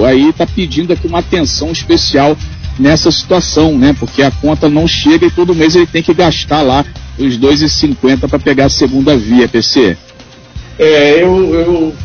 aí 0.06 0.30
está 0.30 0.48
pedindo 0.48 0.94
aqui 0.94 1.06
uma 1.08 1.20
atenção 1.20 1.72
especial 1.72 2.38
nessa 2.80 3.12
situação, 3.12 3.78
né? 3.78 3.96
Porque 4.00 4.24
a 4.24 4.32
conta 4.32 4.70
não 4.70 4.88
chega 4.88 5.28
e 5.28 5.32
todo 5.32 5.54
mês 5.54 5.76
ele 5.76 5.86
tem 5.86 6.02
que 6.02 6.14
gastar 6.14 6.62
lá 6.62 6.84
os 7.18 7.38
2,50 7.38 8.28
para 8.28 8.40
pegar 8.40 8.66
a 8.66 8.70
segunda 8.70 9.16
via, 9.16 9.48
PC. 9.48 9.98
É, 10.80 11.22
eu, 11.22 11.54
eu 11.54 11.96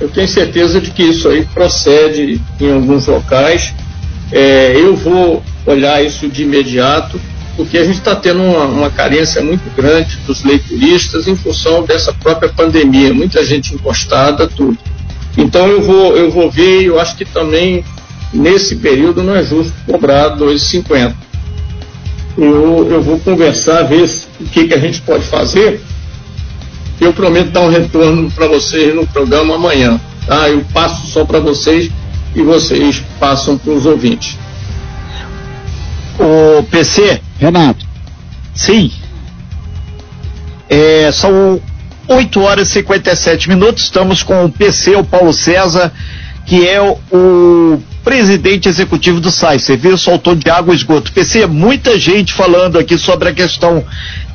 eu 0.00 0.08
tenho 0.08 0.28
certeza 0.28 0.80
de 0.80 0.90
que 0.90 1.02
isso 1.02 1.28
aí 1.28 1.44
procede 1.52 2.40
em 2.60 2.72
alguns 2.72 3.06
locais. 3.06 3.74
É, 4.30 4.72
eu 4.76 4.94
vou 4.94 5.42
olhar 5.66 6.04
isso 6.04 6.28
de 6.28 6.42
imediato, 6.42 7.20
porque 7.56 7.78
a 7.78 7.84
gente 7.84 7.98
está 7.98 8.14
tendo 8.14 8.42
uma, 8.42 8.64
uma, 8.64 8.90
carência 8.90 9.42
muito 9.42 9.74
grande 9.74 10.16
dos 10.26 10.44
leituristas 10.44 11.26
em 11.26 11.36
função 11.36 11.82
dessa 11.82 12.12
própria 12.12 12.48
pandemia, 12.48 13.12
muita 13.12 13.44
gente 13.44 13.74
encostada, 13.74 14.46
tudo. 14.46 14.78
Então 15.36 15.66
eu 15.66 15.82
vou, 15.82 16.16
eu 16.16 16.30
vou 16.30 16.50
ver, 16.50 16.82
eu 16.82 17.00
acho 17.00 17.16
que 17.16 17.24
também 17.24 17.84
nesse 18.32 18.76
período 18.76 19.22
não 19.22 19.34
é 19.34 19.42
justo 19.42 19.72
cobrar 19.86 20.36
2,50. 20.36 21.14
Eu, 22.36 22.88
eu 22.90 23.02
vou 23.02 23.18
conversar, 23.18 23.82
ver 23.82 24.08
o 24.40 24.44
que, 24.44 24.68
que 24.68 24.74
a 24.74 24.78
gente 24.78 25.00
pode 25.02 25.24
fazer 25.24 25.80
eu 27.00 27.12
prometo 27.12 27.50
dar 27.50 27.60
um 27.60 27.70
retorno 27.70 28.30
para 28.30 28.48
vocês 28.48 28.94
no 28.94 29.06
programa 29.06 29.54
amanhã. 29.54 30.00
Tá? 30.26 30.48
Eu 30.48 30.64
passo 30.72 31.06
só 31.06 31.24
para 31.24 31.38
vocês 31.38 31.90
e 32.34 32.42
vocês 32.42 33.02
passam 33.18 33.56
para 33.56 33.72
os 33.72 33.86
ouvintes. 33.86 34.38
O 36.18 36.62
PC, 36.64 37.20
Renato. 37.38 37.86
Sim. 38.54 38.90
É, 40.68 41.10
são 41.12 41.60
8 42.08 42.40
horas 42.40 42.68
e 42.70 42.72
57 42.74 43.48
minutos. 43.48 43.84
Estamos 43.84 44.22
com 44.22 44.44
o 44.44 44.50
PC, 44.50 44.96
o 44.96 45.04
Paulo 45.04 45.32
César, 45.32 45.92
que 46.44 46.66
é 46.66 46.80
o, 46.80 46.98
o 47.12 47.82
presidente 48.02 48.68
executivo 48.68 49.20
do 49.20 49.30
SAI, 49.30 49.58
Serviço 49.58 50.10
Autor 50.10 50.36
de 50.36 50.50
Água 50.50 50.72
e 50.72 50.76
Esgoto. 50.76 51.12
PC, 51.12 51.46
muita 51.46 51.98
gente 51.98 52.32
falando 52.32 52.78
aqui 52.78 52.96
sobre 52.98 53.28
a 53.28 53.34
questão 53.34 53.84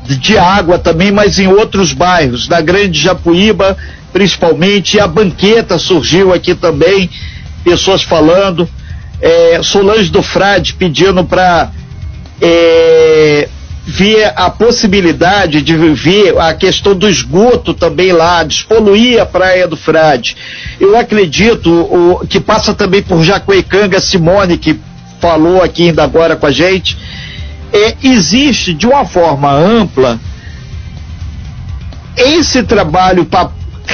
de 0.05 0.37
água 0.37 0.77
também, 0.77 1.11
mas 1.11 1.39
em 1.39 1.47
outros 1.47 1.93
bairros, 1.93 2.47
na 2.47 2.61
Grande 2.61 2.99
Japuíba, 2.99 3.75
principalmente, 4.11 4.99
a 4.99 5.07
banqueta 5.07 5.79
surgiu 5.79 6.33
aqui 6.33 6.53
também, 6.53 7.09
pessoas 7.63 8.03
falando, 8.03 8.67
é, 9.21 9.61
Solange 9.63 10.09
do 10.09 10.21
Frade 10.21 10.73
pedindo 10.73 11.23
para 11.23 11.71
é, 12.41 13.47
ver 13.85 14.33
a 14.35 14.49
possibilidade 14.49 15.61
de 15.61 15.75
ver 15.93 16.37
a 16.39 16.53
questão 16.53 16.95
do 16.95 17.07
esgoto 17.09 17.73
também 17.73 18.11
lá, 18.11 18.43
despoluir 18.43 19.21
a 19.21 19.25
praia 19.25 19.67
do 19.67 19.75
Frade. 19.75 20.35
Eu 20.79 20.97
acredito 20.97 21.69
o, 21.69 22.25
que 22.27 22.39
passa 22.39 22.73
também 22.73 23.01
por 23.01 23.23
Jacuecanga 23.23 23.99
Simone, 23.99 24.57
que 24.57 24.79
falou 25.19 25.61
aqui 25.61 25.87
ainda 25.87 26.03
agora 26.03 26.35
com 26.35 26.45
a 26.45 26.51
gente, 26.51 26.97
é, 27.71 27.95
existe 28.03 28.73
de 28.73 28.85
uma 28.85 29.05
forma 29.05 29.51
ampla 29.51 30.19
esse 32.15 32.61
trabalho 32.63 33.25
para 33.25 33.49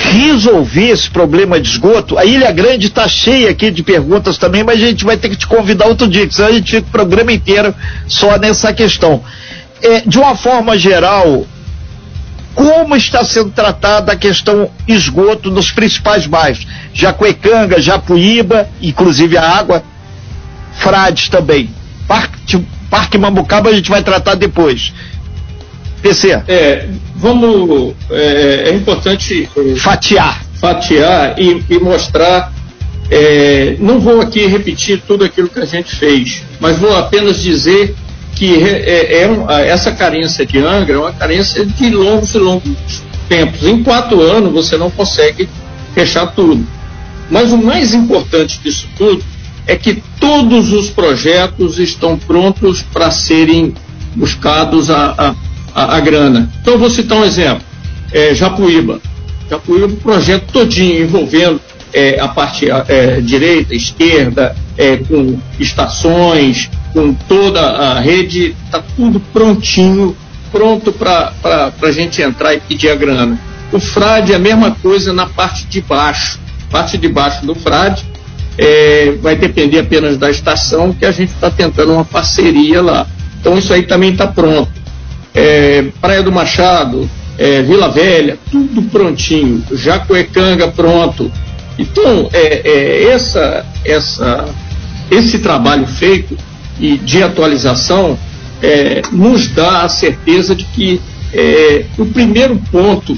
resolver 0.10 0.90
esse 0.90 1.10
problema 1.10 1.60
de 1.60 1.70
esgoto. 1.70 2.18
A 2.18 2.26
Ilha 2.26 2.52
Grande 2.52 2.88
está 2.88 3.08
cheia 3.08 3.50
aqui 3.52 3.72
de 3.72 3.84
perguntas 3.84 4.38
também, 4.38 4.64
mas 4.64 4.82
a 4.82 4.86
gente 4.86 5.06
vai 5.06 5.18
ter 5.18 5.30
que 5.30 5.36
te 5.36 5.48
convidar 5.48 5.88
outro 5.88 6.08
dia, 6.08 6.28
senão 6.30 6.50
a 6.50 6.52
gente 6.52 6.72
fica 6.72 6.88
o 6.88 6.92
programa 6.92 7.32
inteiro 7.32 7.74
só 8.08 8.38
nessa 8.38 8.74
questão. 8.74 9.24
É, 9.82 10.02
de 10.02 10.18
uma 10.18 10.36
forma 10.36 10.78
geral, 10.78 11.46
como 12.56 12.96
está 12.96 13.24
sendo 13.24 13.52
tratada 13.52 14.12
a 14.12 14.16
questão 14.16 14.70
esgoto 14.88 15.50
nos 15.50 15.72
principais 15.72 16.26
bairros? 16.26 16.68
Jacuecanga, 16.94 17.80
Japuíba, 17.80 18.68
inclusive 18.82 19.38
a 19.38 19.50
água, 19.50 19.84
Frades 20.74 21.30
também. 21.30 21.70
Parte, 22.08 22.58
Parque 22.90 23.18
Mambucaba 23.18 23.70
a 23.70 23.74
gente 23.74 23.90
vai 23.90 24.04
tratar 24.04 24.36
depois. 24.36 24.94
PC. 26.02 26.42
É, 26.48 26.88
vamos. 27.16 27.94
É, 28.12 28.70
é 28.70 28.76
importante. 28.76 29.50
É, 29.56 29.76
fatiar. 29.76 30.44
Fatiar 30.56 31.40
e, 31.40 31.64
e 31.70 31.80
mostrar. 31.80 32.52
É, 33.12 33.76
não 33.80 34.00
vou 34.00 34.22
aqui 34.22 34.46
repetir 34.46 35.02
tudo 35.08 35.26
aquilo 35.26 35.50
que 35.50 35.60
a 35.60 35.66
gente 35.66 35.96
fez, 35.96 36.44
mas 36.60 36.78
vou 36.78 36.96
apenas 36.96 37.42
dizer 37.42 37.96
que 38.36 38.64
é, 38.64 39.24
é 39.24 39.68
essa 39.68 39.92
carência 39.92 40.46
de 40.46 40.60
Angra 40.60 40.94
é 40.94 40.98
uma 41.00 41.12
carência 41.12 41.66
de 41.66 41.90
longos 41.90 42.36
e 42.36 42.38
longos 42.38 43.04
tempos. 43.28 43.64
Em 43.64 43.84
quatro 43.84 44.22
anos 44.22 44.54
você 44.54 44.78
não 44.78 44.92
consegue 44.92 45.50
fechar 45.94 46.28
tudo. 46.28 46.66
Mas 47.30 47.52
o 47.52 47.58
mais 47.58 47.94
importante 47.94 48.60
disso 48.60 48.88
tudo 48.98 49.24
é 49.68 49.76
que 49.76 50.02
todos 50.20 50.72
os 50.74 50.90
projetos 50.90 51.78
estão 51.78 52.18
prontos 52.18 52.82
para 52.82 53.12
serem 53.12 53.74
buscados 54.16 54.90
a, 54.90 55.14
a, 55.18 55.36
a, 55.86 56.00
grana. 56.00 56.50
Então, 56.62 56.78
vou 56.78 56.90
citar 56.90 57.18
um 57.18 57.26
exemplo: 57.26 57.64
é, 58.12 58.34
Japuíba. 58.34 59.00
Japuíba, 59.50 59.88
um 59.88 59.96
projeto 59.96 60.52
todinho 60.52 61.04
envolvendo 61.04 61.60
é, 61.94 62.20
a 62.20 62.28
parte 62.28 62.68
é, 62.70 63.20
direita, 63.22 63.74
esquerda, 63.74 64.56
é, 64.78 64.98
com 64.98 65.40
estações, 65.60 66.70
com 66.94 67.14
toda 67.14 67.62
a 67.62 68.00
rede, 68.00 68.56
está 68.66 68.82
tudo 68.96 69.20
prontinho, 69.20 70.16
pronto 70.52 70.92
para 70.92 71.34
a 71.82 71.92
gente 71.92 72.22
entrar 72.22 72.54
e 72.54 72.60
pedir 72.60 72.90
a 72.90 72.96
grana. 72.96 73.40
O 73.72 73.80
frade 73.80 74.34
é 74.34 74.36
a 74.36 74.40
mesma 74.40 74.72
coisa 74.72 75.14
na 75.14 75.28
parte 75.28 75.66
de 75.66 75.82
baixo. 75.82 76.40
Parte 76.72 76.98
de 76.98 77.08
baixo 77.08 77.46
do 77.46 77.56
frade 77.56 78.06
é, 78.58 79.14
vai 79.22 79.36
depender 79.36 79.80
apenas 79.80 80.18
da 80.18 80.30
estação, 80.30 80.94
que 80.94 81.06
a 81.06 81.12
gente 81.12 81.30
está 81.30 81.50
tentando 81.50 81.94
uma 81.94 82.06
parceria 82.06 82.82
lá. 82.82 83.08
Então 83.40 83.58
isso 83.58 83.74
aí 83.74 83.84
também 83.84 84.12
está 84.12 84.28
pronto. 84.28 84.72
É, 85.40 85.86
Praia 86.02 86.22
do 86.22 86.34
Machado, 86.34 87.10
é, 87.38 87.62
Vila 87.62 87.88
Velha, 87.90 88.38
tudo 88.52 88.82
prontinho. 88.84 89.64
Jacuecanga 89.72 90.68
pronto. 90.68 91.32
Então, 91.78 92.30
é, 92.34 92.62
é, 92.70 93.04
essa, 93.06 93.66
essa, 93.86 94.46
esse 95.10 95.40
trabalho 95.40 95.88
feito 95.88 96.38
e 96.78 96.98
de 96.98 97.24
atualização 97.24 98.20
é, 98.62 99.02
nos 99.14 99.48
dá 99.48 99.84
a 99.84 99.90
certeza 99.90 100.54
de 100.54 100.66
que 100.66 101.00
é, 101.34 101.86
o 101.98 102.06
primeiro 102.06 102.58
ponto 102.70 103.18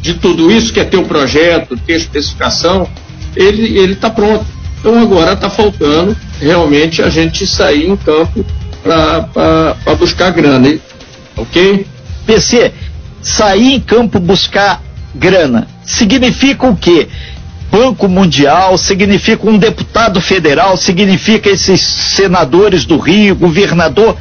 de 0.00 0.14
tudo 0.14 0.50
isso, 0.50 0.72
que 0.72 0.80
é 0.80 0.84
ter 0.84 0.96
o 0.96 1.04
projeto, 1.04 1.76
ter 1.76 1.92
especificação, 1.92 2.88
ele 3.36 3.92
está 3.92 4.10
pronto. 4.10 4.44
Então 4.80 5.00
agora 5.00 5.34
está 5.34 5.48
faltando 5.48 6.16
realmente 6.40 7.00
a 7.00 7.08
gente 7.08 7.46
sair 7.46 7.88
em 7.88 7.96
campo 7.96 8.44
para 8.82 9.94
buscar 9.96 10.32
grana, 10.32 10.76
ok? 11.36 11.86
PC, 12.26 12.72
sair 13.22 13.74
em 13.74 13.80
campo 13.80 14.18
buscar 14.18 14.82
grana 15.14 15.66
significa 15.84 16.66
o 16.66 16.76
quê? 16.76 17.08
Banco 17.70 18.06
Mundial, 18.06 18.76
significa 18.76 19.48
um 19.48 19.56
deputado 19.56 20.20
federal, 20.20 20.76
significa 20.76 21.48
esses 21.48 21.80
senadores 21.80 22.84
do 22.84 22.98
Rio, 22.98 23.34
governador. 23.34 24.16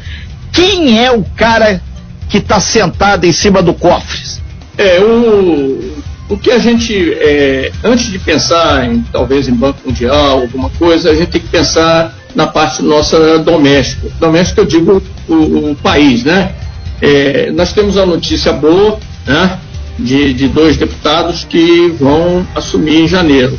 Quem 0.53 1.03
é 1.03 1.11
o 1.11 1.23
cara 1.35 1.81
que 2.29 2.37
está 2.37 2.59
sentado 2.59 3.25
em 3.25 3.31
cima 3.31 3.61
do 3.61 3.73
cofre? 3.73 4.21
É, 4.77 5.01
o, 5.01 6.01
o 6.29 6.37
que 6.37 6.49
a 6.49 6.59
gente, 6.59 7.13
é, 7.19 7.71
antes 7.83 8.09
de 8.09 8.19
pensar 8.19 8.89
em 8.89 9.01
talvez 9.11 9.49
em 9.49 9.53
Banco 9.53 9.79
Mundial, 9.85 10.41
alguma 10.41 10.69
coisa, 10.69 11.11
a 11.11 11.15
gente 11.15 11.31
tem 11.31 11.41
que 11.41 11.49
pensar 11.49 12.15
na 12.33 12.47
parte 12.47 12.81
nossa 12.81 13.39
doméstica. 13.39 14.07
Doméstica 14.17 14.61
eu 14.61 14.65
digo 14.65 15.03
o, 15.27 15.71
o 15.71 15.75
país, 15.83 16.23
né? 16.23 16.53
É, 17.01 17.51
nós 17.51 17.73
temos 17.73 17.97
a 17.97 18.05
notícia 18.05 18.53
boa, 18.53 18.99
né? 19.25 19.59
De, 19.97 20.33
de 20.33 20.47
dois 20.47 20.77
deputados 20.77 21.43
que 21.43 21.93
vão 21.99 22.47
assumir 22.55 23.01
em 23.01 23.07
janeiro. 23.07 23.57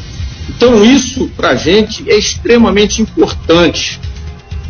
Então 0.49 0.85
isso 0.85 1.31
para 1.37 1.51
a 1.51 1.55
gente 1.55 2.09
é 2.11 2.17
extremamente 2.17 3.01
importante. 3.03 4.01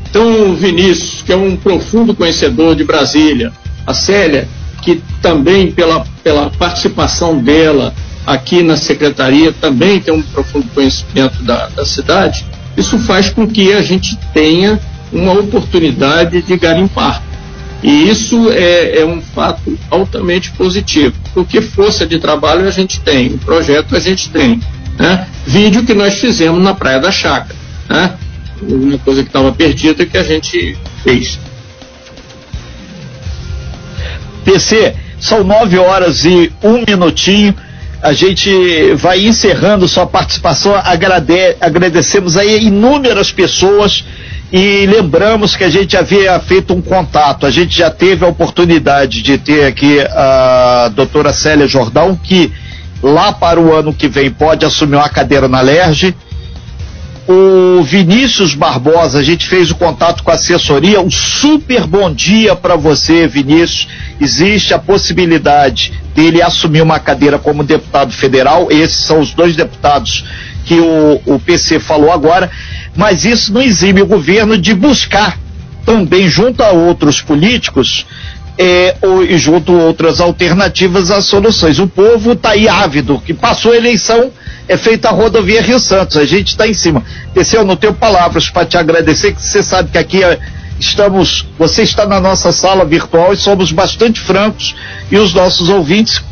Então 0.08 0.50
o 0.50 0.54
Vinícius, 0.54 1.22
que 1.22 1.32
é 1.32 1.36
um 1.36 1.56
profundo 1.56 2.14
conhecedor 2.14 2.74
de 2.74 2.84
Brasília, 2.84 3.52
a 3.86 3.94
Célia, 3.94 4.48
que 4.82 5.02
também 5.22 5.70
pela, 5.70 6.04
pela 6.22 6.50
participação 6.50 7.38
dela 7.38 7.94
aqui 8.26 8.62
na 8.62 8.76
secretaria 8.76 9.52
também 9.52 10.00
tem 10.00 10.12
um 10.12 10.22
profundo 10.22 10.66
conhecimento 10.74 11.42
da, 11.42 11.68
da 11.68 11.84
cidade, 11.84 12.44
isso 12.76 12.98
faz 12.98 13.30
com 13.30 13.46
que 13.46 13.72
a 13.72 13.82
gente 13.82 14.16
tenha 14.32 14.78
uma 15.12 15.32
oportunidade 15.32 16.42
de 16.42 16.56
garimpar. 16.56 17.21
E 17.82 18.08
isso 18.08 18.50
é, 18.50 19.00
é, 19.00 19.04
um 19.04 19.20
fato 19.20 19.76
altamente 19.90 20.52
positivo, 20.52 21.14
porque 21.34 21.60
força 21.60 22.06
de 22.06 22.18
trabalho 22.18 22.66
a 22.68 22.70
gente 22.70 23.00
tem, 23.00 23.28
o 23.28 23.38
projeto 23.38 23.96
a 23.96 24.00
gente 24.00 24.30
tem. 24.30 24.60
Né? 24.96 25.26
Vídeo 25.44 25.84
que 25.84 25.92
nós 25.92 26.18
fizemos 26.18 26.62
na 26.62 26.74
Praia 26.74 27.00
da 27.00 27.10
Chácara. 27.10 27.56
Né? 27.88 28.14
Uma 28.62 28.98
coisa 28.98 29.22
que 29.22 29.28
estava 29.28 29.50
perdida 29.50 30.06
que 30.06 30.16
a 30.16 30.22
gente 30.22 30.78
fez. 31.02 31.40
PC, 34.44 34.94
são 35.18 35.42
nove 35.42 35.76
horas 35.78 36.24
e 36.24 36.52
um 36.62 36.84
minutinho. 36.86 37.54
A 38.00 38.12
gente 38.12 38.94
vai 38.94 39.24
encerrando 39.24 39.88
sua 39.88 40.06
participação. 40.06 40.74
Agrade 40.74 41.56
agradecemos 41.60 42.36
aí 42.36 42.64
inúmeras 42.64 43.32
pessoas 43.32 44.04
e 44.52 44.84
lembramos 44.86 45.56
que 45.56 45.64
a 45.64 45.70
gente 45.70 45.96
havia 45.96 46.38
feito 46.40 46.74
um 46.74 46.82
contato. 46.82 47.46
A 47.46 47.50
gente 47.50 47.76
já 47.78 47.90
teve 47.90 48.24
a 48.24 48.28
oportunidade 48.28 49.22
de 49.22 49.38
ter 49.38 49.64
aqui 49.64 49.98
a 50.00 50.90
doutora 50.94 51.32
Célia 51.32 51.66
Jordão, 51.66 52.14
que 52.14 52.52
lá 53.02 53.32
para 53.32 53.58
o 53.58 53.74
ano 53.74 53.94
que 53.94 54.08
vem 54.08 54.30
pode 54.30 54.66
assumir 54.66 54.96
uma 54.96 55.08
cadeira 55.08 55.48
na 55.48 55.60
LERJ 55.60 56.14
o 57.28 57.82
Vinícius 57.82 58.54
Barbosa, 58.54 59.18
a 59.20 59.22
gente 59.22 59.46
fez 59.46 59.70
o 59.70 59.76
contato 59.76 60.22
com 60.22 60.30
a 60.30 60.34
assessoria. 60.34 61.00
Um 61.00 61.10
super 61.10 61.86
bom 61.86 62.12
dia 62.12 62.56
para 62.56 62.74
você, 62.74 63.28
Vinícius. 63.28 63.88
Existe 64.20 64.74
a 64.74 64.78
possibilidade 64.78 65.92
dele 66.14 66.42
assumir 66.42 66.82
uma 66.82 66.98
cadeira 66.98 67.38
como 67.38 67.62
deputado 67.62 68.12
federal. 68.12 68.68
Esses 68.70 69.04
são 69.04 69.20
os 69.20 69.32
dois 69.32 69.54
deputados 69.54 70.24
que 70.64 70.74
o, 70.80 71.20
o 71.26 71.38
PC 71.38 71.78
falou 71.78 72.10
agora. 72.10 72.50
Mas 72.94 73.24
isso 73.24 73.52
não 73.52 73.62
exime 73.62 74.02
o 74.02 74.06
governo 74.06 74.58
de 74.58 74.74
buscar 74.74 75.38
também, 75.84 76.28
junto 76.28 76.62
a 76.62 76.70
outros 76.70 77.20
políticos, 77.20 78.06
é, 78.58 78.96
ou, 79.02 79.24
e 79.24 79.38
junto 79.38 79.72
outras 79.72 80.20
alternativas 80.20 81.10
às 81.10 81.24
soluções. 81.24 81.78
O 81.78 81.86
povo 81.86 82.32
está 82.32 82.50
aí 82.50 82.68
ávido, 82.68 83.20
que 83.24 83.34
passou 83.34 83.72
a 83.72 83.76
eleição 83.76 84.30
é 84.68 84.76
feita 84.76 85.08
a 85.08 85.12
rodovia 85.12 85.60
Rio 85.60 85.78
Santos. 85.78 86.16
A 86.16 86.24
gente 86.24 86.48
está 86.48 86.66
em 86.66 86.74
cima. 86.74 87.02
Desceu, 87.34 87.60
eu 87.60 87.66
não 87.66 87.76
tenho 87.76 87.94
palavras 87.94 88.48
para 88.48 88.66
te 88.66 88.76
agradecer, 88.76 89.34
que 89.34 89.42
você 89.42 89.62
sabe 89.62 89.90
que 89.90 89.98
aqui 89.98 90.22
é, 90.22 90.38
estamos, 90.78 91.46
você 91.58 91.82
está 91.82 92.06
na 92.06 92.20
nossa 92.20 92.52
sala 92.52 92.84
virtual 92.84 93.32
e 93.32 93.36
somos 93.36 93.72
bastante 93.72 94.20
francos 94.20 94.74
e 95.10 95.18
os 95.18 95.34
nossos 95.34 95.68
ouvintes, 95.68 96.22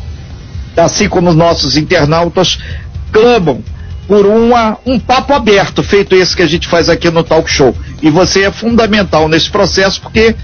assim 0.77 1.09
como 1.09 1.29
os 1.29 1.35
nossos 1.35 1.75
internautas, 1.75 2.59
clamam 3.11 3.61
por 4.11 4.25
uma, 4.25 4.77
um 4.85 4.99
papo 4.99 5.33
aberto, 5.33 5.81
feito 5.81 6.13
esse 6.17 6.35
que 6.35 6.41
a 6.41 6.45
gente 6.45 6.67
faz 6.67 6.89
aqui 6.89 7.09
no 7.09 7.23
Talk 7.23 7.49
Show. 7.49 7.73
E 8.01 8.09
você 8.09 8.41
é 8.41 8.51
fundamental 8.51 9.29
nesse 9.29 9.49
processo 9.49 10.01
porque, 10.01 10.35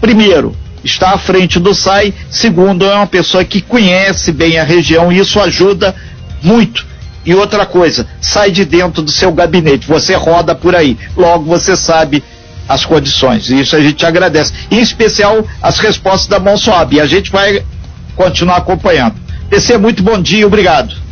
primeiro, 0.00 0.56
está 0.82 1.10
à 1.12 1.16
frente 1.16 1.60
do 1.60 1.72
SAI, 1.72 2.12
segundo, 2.28 2.84
é 2.84 2.96
uma 2.96 3.06
pessoa 3.06 3.44
que 3.44 3.60
conhece 3.60 4.32
bem 4.32 4.58
a 4.58 4.64
região 4.64 5.12
e 5.12 5.20
isso 5.20 5.38
ajuda 5.38 5.94
muito 6.42 6.84
e 7.24 7.32
outra 7.32 7.64
coisa, 7.64 8.08
sai 8.20 8.50
de 8.50 8.64
dentro 8.64 9.02
do 9.02 9.10
seu 9.12 9.30
gabinete, 9.30 9.86
você 9.86 10.16
roda 10.16 10.52
por 10.52 10.74
aí, 10.74 10.98
logo 11.16 11.44
você 11.44 11.76
sabe 11.76 12.24
as 12.68 12.84
condições. 12.84 13.48
E 13.50 13.60
isso 13.60 13.76
a 13.76 13.80
gente 13.80 14.04
agradece. 14.04 14.52
Em 14.68 14.80
especial 14.80 15.46
as 15.62 15.78
respostas 15.78 16.26
da 16.26 16.40
Monsoab. 16.40 16.96
E 16.96 17.00
a 17.00 17.06
gente 17.06 17.30
vai 17.30 17.64
continuar 18.16 18.56
acompanhando. 18.56 19.14
DC, 19.48 19.78
muito 19.78 20.02
bom 20.02 20.20
dia, 20.20 20.44
obrigado. 20.44 21.05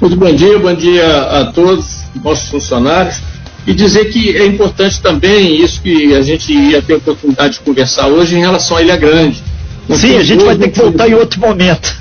Muito 0.00 0.16
bom 0.16 0.32
dia, 0.32 0.58
bom 0.58 0.72
dia 0.72 1.22
a 1.24 1.44
todos, 1.52 2.04
nossos 2.24 2.48
funcionários. 2.48 3.20
E 3.66 3.74
dizer 3.74 4.06
que 4.06 4.34
é 4.34 4.46
importante 4.46 4.98
também 5.02 5.62
isso 5.62 5.82
que 5.82 6.14
a 6.14 6.22
gente 6.22 6.50
ia 6.50 6.80
ter 6.80 6.94
a 6.94 6.96
oportunidade 6.96 7.54
de 7.54 7.60
conversar 7.60 8.06
hoje 8.08 8.34
em 8.34 8.40
relação 8.40 8.78
à 8.78 8.82
Ilha 8.82 8.96
Grande. 8.96 9.42
Sim, 9.94 10.16
a 10.16 10.22
gente 10.22 10.42
vai 10.42 10.56
ter 10.56 10.70
que 10.70 10.80
voltar 10.80 11.06
em 11.06 11.14
outro 11.14 11.38
momento 11.38 11.94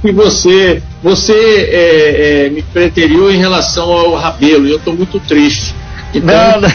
que 0.00 0.12
você, 0.12 0.82
você 1.02 1.32
é, 1.32 2.46
é, 2.46 2.48
me 2.48 2.62
preteriu 2.62 3.30
em 3.30 3.36
relação 3.36 3.90
ao 3.90 4.14
Rabelo, 4.14 4.66
e 4.66 4.70
eu 4.70 4.78
estou 4.78 4.94
muito 4.94 5.20
triste. 5.20 5.74
Então... 6.18 6.60
Não, 6.60 6.68